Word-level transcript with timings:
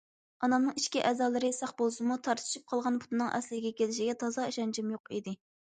ئانامنىڭ 0.45 0.79
ئىچكى 0.79 1.03
ئەزالىرى 1.09 1.51
ساق 1.59 1.75
بولسىمۇ، 1.83 2.19
تارتىشىپ 2.29 2.67
قالغان 2.73 2.99
پۇتىنىڭ 3.05 3.33
ئەسلىگە 3.37 3.75
كېلىشىگە 3.83 4.19
تازا 4.27 4.49
ئىشەنچىم 4.53 4.93
يوق 4.99 5.17
ئىدى. 5.17 5.39